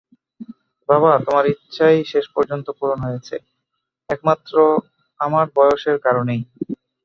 [0.89, 3.35] বাবা, তোমার ইচ্ছাই শেষ পর্যন্ত পূরণ হয়েছে
[4.09, 4.53] একমাত্র
[5.19, 6.41] আমার বয়সের কারণেই।